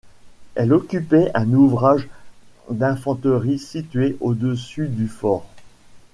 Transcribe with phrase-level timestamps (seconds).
[0.55, 2.07] Elle occupait un ouvrage
[2.71, 5.45] d’infanterie situé au-dessus du fort.